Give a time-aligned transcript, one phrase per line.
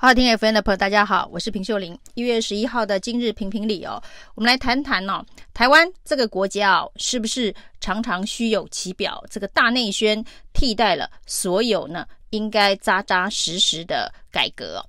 [0.00, 1.98] 好听 FM 的朋友，大家好，我是平秀玲。
[2.14, 4.00] 一月十一号的今日评评理哦，
[4.36, 5.20] 我们来谈谈哦，
[5.52, 9.20] 台湾这个国家哦，是不是常常虚有其表？
[9.28, 14.80] 这个大内宣替代了所有呢，应该扎扎实实的改革。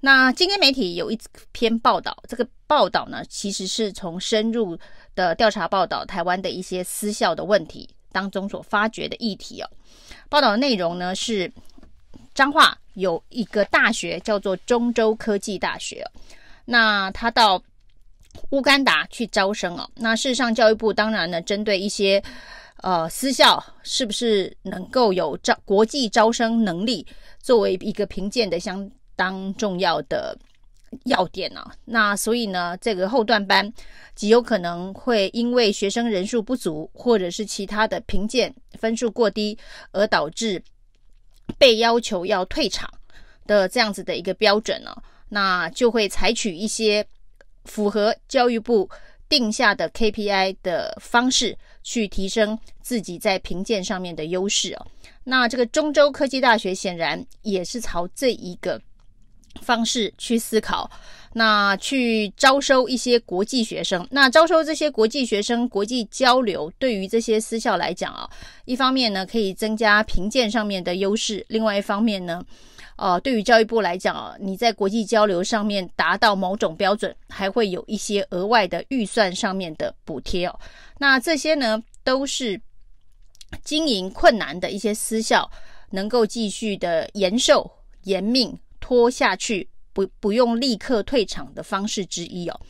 [0.00, 1.18] 那今天媒体有一
[1.52, 4.76] 篇报道，这个报道呢，其实是从深入
[5.14, 9.70] 的调查报道台湾的一些私校的问题当中所发掘的议题哦。
[10.28, 11.52] 报道的内容呢是。
[12.40, 16.02] 彰化有一个大学叫做中州科技大学，
[16.64, 17.62] 那他到
[18.48, 19.86] 乌干达去招生哦。
[19.94, 22.22] 那事实上，教育部当然呢，针对一些
[22.78, 27.06] 呃私校是不是能够有招国际招生能力，
[27.42, 30.34] 作为一个评鉴的相当重要的
[31.04, 31.74] 要点呢、啊。
[31.84, 33.70] 那所以呢，这个后段班
[34.14, 39.58] 极有可能会因为学生人数不足，或者是其他的评鉴分数过低，
[39.92, 40.62] 而导致。
[41.58, 42.88] 被要求要退场
[43.46, 44.94] 的这样子的一个标准呢，
[45.28, 47.04] 那就会采取一些
[47.64, 48.88] 符合教育部
[49.28, 54.86] 定下的 KPI 的方式，去提升自己在评鉴上面的优势哦。
[55.24, 58.80] 那这个中州科技大学显然也是朝这一个
[59.62, 60.90] 方式去思考。
[61.32, 68.28] 那去招收一些国际学生，那招收这些国际学生，国际交流对于这些私校来讲啊，
[68.64, 72.44] 一方面呢可以增加评鉴上面的优势，另外一方面呢，
[72.96, 80.58] 呃，对于教育部来讲啊，你在国际交流上面达到某种标准，还会有一些额外的预算上面的补贴哦。
[80.98, 82.60] 那这些呢，都是
[83.62, 85.48] 经营困难的一些私校
[85.90, 87.70] 能够继续的延寿
[88.02, 89.68] 延命拖下去。
[90.06, 92.60] 不不用立刻退场的方式之一哦。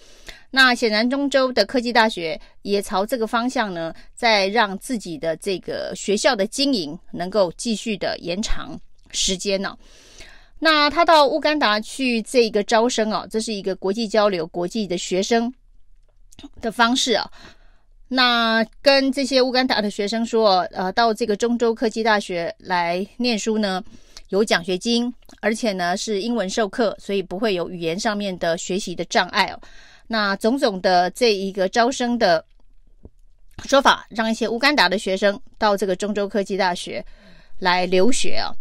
[0.50, 8.78] 那显然中州的科技大学也朝这个方向呢，在让自己的这个学校的经营能够继续的延长
[9.12, 9.77] 时间呢、
[10.58, 15.53] 那他到乌干达去这个招生哦，这是一个国际交流、国际的学生
[16.61, 17.31] 的方式啊。
[18.08, 23.83] 那跟这些乌干达的学生说，呃，到这个中州科技大学来念书呢。
[24.30, 29.61] 有奖学金，而且呢是英文授课，所以不会有语言上面的学习的障碍哦。
[30.07, 32.45] 那种种的这一个招生的
[33.64, 37.05] 说法，让一些乌干达的学生到这个中州科技大学
[37.58, 38.55] 来留学啊。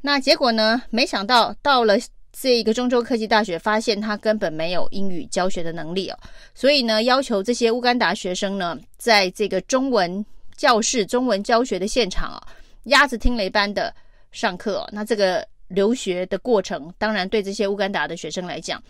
[0.00, 1.94] 那结果呢，没想到到了
[2.32, 6.18] 这一个中州科技大学，发现他根本没有英语教学的能力哦。
[6.54, 10.24] 所以呢，要求这些乌干达学生呢，在这个中文
[10.56, 12.46] 教室、中文教学的现场啊，
[12.84, 13.92] 鸭子听雷般的。
[14.36, 18.80] 上课哦，那这个留学的过程，当然对这些乌干达的学生来讲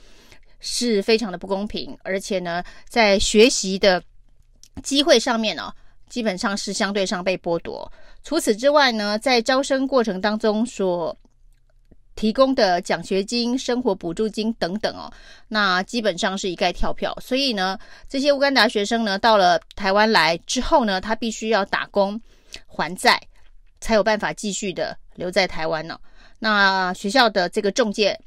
[0.58, 4.02] 是非常的不公平，而且呢，在学习的
[4.82, 5.72] 机会上面呢，
[6.08, 7.90] 基本上是相对上被剥夺。
[8.24, 11.16] 除此之外呢，在招生过程当中所
[12.16, 15.12] 提供的奖学金、生活补助金等等哦，
[15.46, 17.16] 那基本上是一概跳票。
[17.20, 22.20] 所以呢，这些乌干达学生呢，到了台湾来之后呢，他必须要打工
[22.66, 23.20] 还债，
[23.80, 24.96] 才有办法继续的。
[25.16, 25.98] 留在台湾呢？
[26.40, 28.20] 那学校的这个中介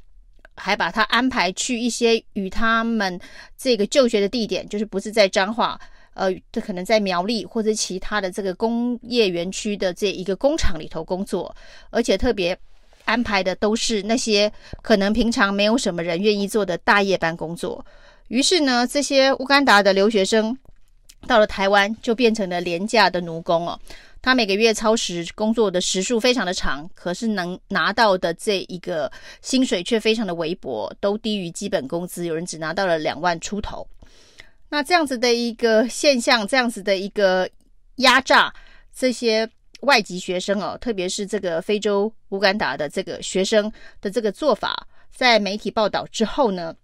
[0.56, 3.22] 还把他安排去一些与他们
[3.56, 5.80] 这个就学的地点，就是不是在彰化，
[6.16, 11.56] 呃，这可能在苗栗或者其他的这个工业园区的这一个工厂里头工作，
[11.92, 12.58] 而且特别
[13.06, 14.52] 安排的都是那些
[14.82, 17.86] 可能平常没有什么人愿意做的大夜班工作。
[18.30, 20.58] 于是呢，这些乌干达的留学生
[21.28, 23.80] 到了台湾，就变成了廉价的奴工哦。
[24.22, 29.10] 他每个月超时工作的时数非常的长，可是能拿到的这一个
[29.42, 33.88] 薪水却非常的微薄，都低于基本工资，有人只拿到了两万出头。
[34.68, 37.50] 那这样子的一个现象，这样子的一个
[37.96, 38.54] 压榨
[38.94, 39.50] 这些
[39.82, 43.72] 外籍学生哦，特别是这个非洲乌干达的这个学生
[44.02, 44.86] 的这个做法，
[45.16, 46.76] 在媒体报道之后呢，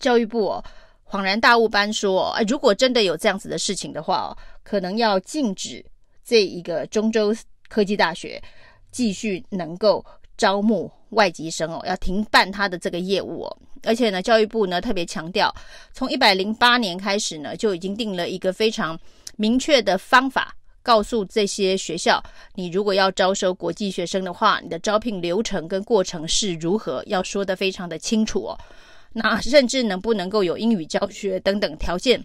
[0.00, 0.64] 教育部哦
[1.04, 5.84] 恍然大悟般说，哎，如果真的有这样子的事情的话哦，可能要禁止。
[6.24, 7.34] 这一个中州
[7.68, 8.42] 科技大学
[8.90, 10.04] 继续能够
[10.36, 13.56] 招募外籍生哦，要停办他的这个业务哦。
[13.84, 15.52] 而且呢，教育部呢特别强调，
[15.92, 18.98] 从一百零八年开始呢，就已经定了一个非常
[19.36, 22.22] 明确的方法，告诉这些学校，
[22.54, 28.58] 你如果要招收国际学生的话，你的招聘流程跟过程是如何，要说得非常的清楚哦。
[29.12, 32.24] 那甚至能不能够有英语教学等等条件，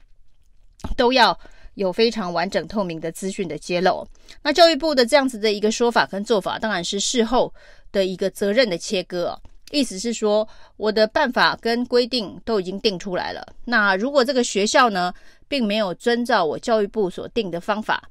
[0.95, 1.38] 都要。
[1.77, 4.06] 有非常完整透明的资讯的揭露，
[4.41, 7.53] 那教育部的这样子的一个说法跟做法，当然是事后
[7.91, 9.39] 的一个责任的切割。
[9.69, 10.47] 意思是说，
[10.77, 13.45] 我的办法跟规定都已经定出来了。
[13.63, 15.13] 那如果这个学校呢，
[15.47, 18.09] 并没有遵照我教育部所定的方法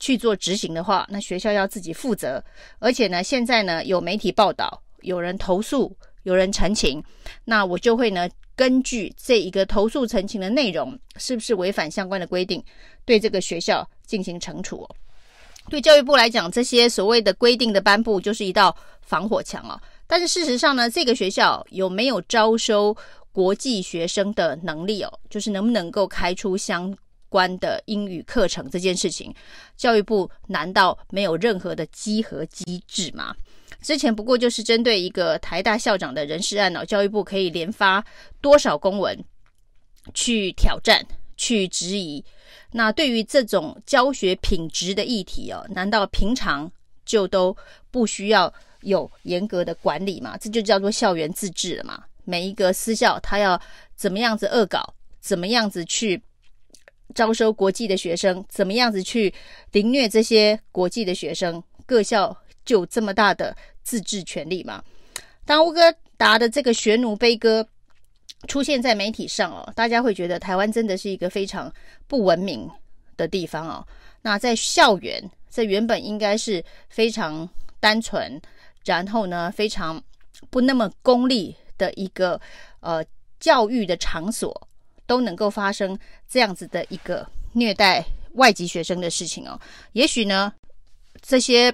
[0.00, 2.42] 去做执行的话，那学校要自己负责。
[2.80, 7.00] 而且呢，现在呢有媒体报道，有人投诉，有人陈情，
[7.44, 12.62] 那我就会呢根据这一个投诉陈情的内容是不是违反相关的规定，
[13.04, 14.88] 对这个学校进行惩处。
[15.70, 19.80] 对教育部来讲，这些所谓的规定的颁布就是一道防火墙啊。
[20.06, 22.94] 但是事实上呢，这个学校有没有招收
[23.32, 25.20] 国际学生的能力哦？
[25.30, 26.94] 就是能不能够开出相
[27.30, 29.34] 关的英语课程这件事情，
[29.76, 33.34] 教育部难道没有任何的稽核机制吗？
[33.84, 38.04] 之前不过就是针对一个台大校长的人事案哦，教育部可以连发
[38.40, 39.16] 多少公文
[40.14, 42.24] 去挑战、去质疑？
[42.72, 46.68] 那对于这种教学品质的议题哦，难道平常
[47.04, 47.56] 就都
[47.90, 48.52] 不需要？
[48.84, 52.04] 有严格的管理吗，这就叫做校园自治了嘛。
[52.24, 53.58] 每一个私校，他要
[53.96, 56.22] 怎么样子恶搞，怎么样子去
[57.14, 59.32] 招收国际的学生，怎么样子去
[59.72, 64.82] 凌虐这些国际的学生，各校就这么大的自治权利嘛。
[65.44, 67.64] 当乌哥达的这个学奴悲歌
[68.48, 71.72] 出现在媒体上哦，大家会觉得台湾真的是一个非常
[72.08, 72.68] 不文明
[73.16, 73.86] 的地方哦。
[74.22, 77.48] 那在校园，这原本应该是非常
[77.78, 78.40] 单纯。
[78.86, 79.98] 然后呢，非常
[80.50, 82.38] 不那么功利的一个
[82.80, 83.02] 呃
[83.40, 84.68] 教育的场所，
[85.06, 85.98] 都能够发生
[86.28, 88.04] 这样子的一个虐待
[88.34, 89.58] 外籍学生的事情哦。
[89.92, 90.52] 也许呢，
[91.22, 91.72] 这些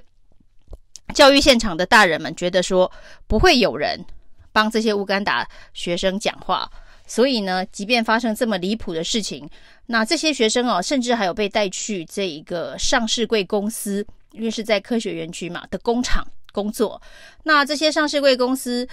[1.13, 2.91] 教育现场的大人们觉得说，
[3.27, 4.03] 不会有人
[4.51, 6.69] 帮这些乌干达学生讲话，
[7.05, 9.49] 所以呢，即便发生这么离谱的事情，
[9.85, 16.27] 那这些学生哦，甚至还有被带去这一个上市贵公司，因为是在科学园区嘛的工厂。
[16.53, 17.01] 工作，
[17.43, 18.85] 那这些上市贵公司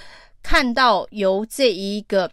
[0.45, 2.31] 看到由这一个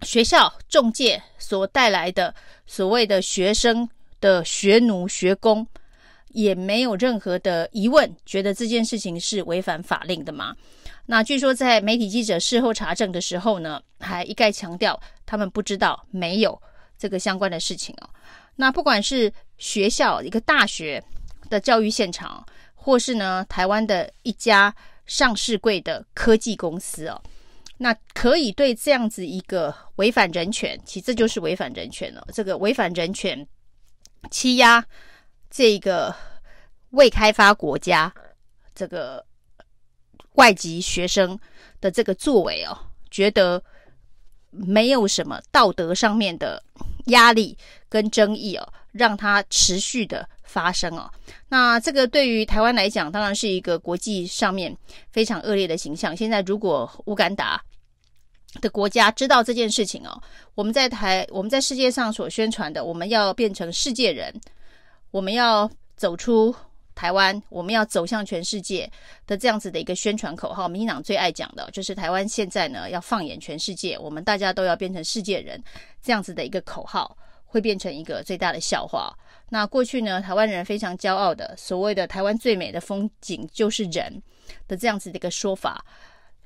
[0.00, 2.34] 学校中介所带来的
[2.66, 3.86] 所谓的学生
[4.18, 5.66] 的学奴学工，
[6.36, 10.54] 也没有任何的疑问，觉得这件事情是违反法令的吗？
[11.06, 16.60] 那据说在媒体记者事后查证的时候呢，还一概强调他们不知道，没有
[16.98, 18.10] 这个相关的事情哦。
[18.56, 21.02] 那不管是学校一个大学
[21.48, 22.44] 的教育现场。
[22.78, 24.72] 或是呢，台湾的一家
[25.06, 27.20] 上市柜的科技公司哦，
[27.78, 32.24] 那可以对这样子一个违反人权，其实这就是违反人权了。
[32.32, 33.44] 这个违反人权、
[34.30, 34.86] 欺压
[35.50, 36.14] 这个
[36.90, 38.12] 未开发国家
[38.74, 39.24] 这个
[40.32, 41.38] 外籍学生
[41.80, 42.76] 的这个作为哦，
[43.10, 43.62] 觉得
[44.50, 46.62] 没有什么道德上面的
[47.06, 47.56] 压力
[47.88, 50.28] 跟争议哦，让他持续的。
[50.48, 51.10] 发生哦，
[51.48, 54.74] 那这个对于台湾来讲，当然是一个国际上面
[55.10, 56.16] 非常恶劣的形象。
[56.16, 57.60] 现在如果乌干达
[58.62, 60.22] 的国家知道这件事情哦，
[60.54, 64.32] 我们在台我们在世界上所宣传的，我们要变成世界人，
[65.10, 66.54] 我们要走出
[66.94, 68.90] 台湾，我们要走向全世界
[69.26, 75.62] 的这样子的一个宣传口号，民进党最爱讲的就是台湾现在呢要放眼全世界，我们大家都要变成世界人，
[76.02, 79.14] 这样子的一个口号会变成一个最大的笑话。
[79.48, 84.20] 那过去呢，台湾人非常骄傲的所谓的“台湾最美的风景就是人”
[84.66, 85.84] 的这样子的一个说法，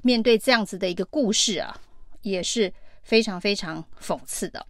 [0.03, 1.75] 面对这样子的一个故事啊，
[2.23, 2.71] 也是
[3.03, 4.67] 非常非常讽刺的。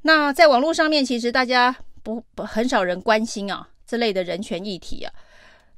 [0.00, 5.12] 那在网络上面，其实大家不不很少人关心啊这类的人权议题啊。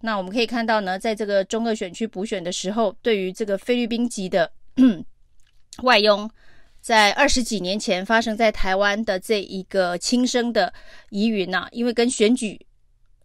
[0.02, 4.52] 那我们可以看到呢，在这个中二选区补选的时候，对于这个菲律宾籍的
[5.82, 6.30] 外佣。
[6.78, 10.72] 在二十几年前发生在台湾的这一个轻生的
[11.10, 12.64] 疑云呐，因为跟选举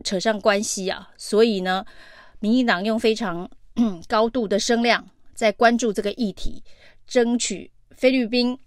[0.04, 1.86] 扯上关系啊，所以呢，
[2.40, 3.48] 民进党用非常
[4.10, 6.64] 高度的声量在关注这个议题，
[7.06, 8.58] 争取菲律宾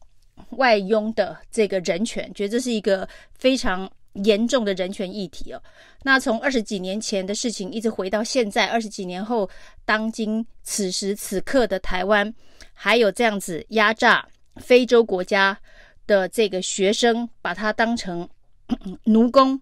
[0.51, 5.63] 外佣的这个人权，觉得这是一个非常严重的人权议题哦。
[6.03, 9.49] 那从二十几年前的事情一直回到现在，二十几年后，
[9.85, 12.33] 当今此时此刻的台湾，
[12.73, 14.27] 还有这样子压榨。
[14.61, 15.59] 非洲国家
[16.07, 18.29] 的这个学生把他当成
[19.03, 19.61] 奴工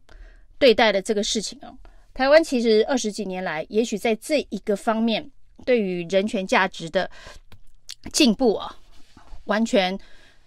[0.59, 1.75] 对待的这个事情哦，
[2.13, 5.31] 台湾其实二十几年来，也许在这一个方面
[5.65, 7.11] 对于人权价值的
[8.13, 8.77] 进步啊，
[9.45, 9.99] 完全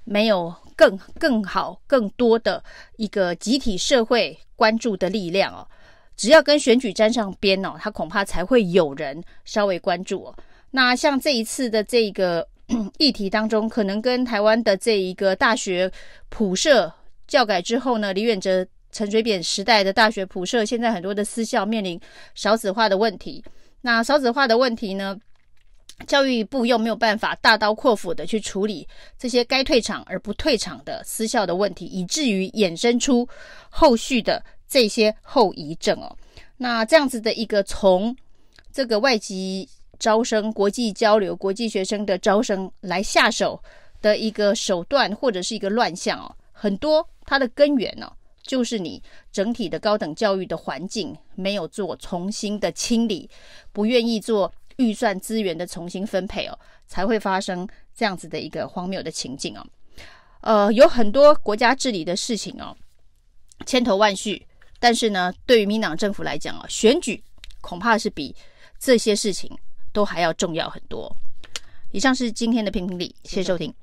[0.03, 2.63] 没有更更好、更多的
[2.97, 5.67] 一个集体社会关注的力量哦。
[6.15, 10.35] 只要跟选举沾上边哦，他恐怕才会有人稍微关注哦。
[10.71, 12.47] 那像这一次的这个。
[12.97, 15.91] 议题当中，可能跟台湾的这一个大学
[16.29, 16.91] 普设
[17.27, 22.01] 教改之后呢，李远哲、陈水扁时代的大学普设，现在很多的私校面临
[22.33, 23.43] 少子化的问题。
[23.81, 25.15] 那少子化的问题呢，
[26.07, 28.87] 教育部又没有办法大刀阔斧的去处理
[29.17, 33.27] 这些该退场而不退场的私校的问题，以至于衍生出
[33.69, 36.15] 后续的这些后遗症哦。
[36.57, 38.15] 那这样子的一个从
[38.71, 39.67] 这个外籍。
[39.97, 43.57] 招生、国际交流、国际学生的招生来下手
[44.01, 48.11] 的一个手段，或者是一个乱象哦，很多它的根源呢、哦，
[48.43, 53.29] 就是你整体的高等教育的环境没有做重新的清理，
[53.71, 59.65] 不愿意做预算资源的重新分配哦，才会发生这样子的一个荒谬的情境哦。
[60.41, 62.75] 呃，有很多国家治理的事情哦，
[63.65, 64.45] 千头万绪，
[64.79, 67.23] 但是呢，对于民党政府来讲啊，选举
[67.61, 68.35] 恐怕是比
[68.77, 69.49] 这些事情
[69.91, 71.15] 都还要重要很多。
[71.91, 73.73] 以上是今天的评评理，谢谢收听，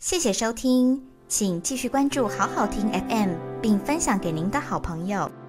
[0.00, 5.47] 谢谢收听，请继续关注好好听 FM，并分享给您的好朋友。